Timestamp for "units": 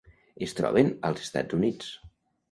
1.59-1.91